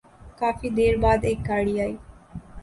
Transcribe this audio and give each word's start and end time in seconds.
کافی 0.39 0.69
دیر 0.77 0.95
بعد 1.03 1.19
ایک 1.27 1.39
گاڑی 1.47 1.75
آئی۔ 1.83 1.95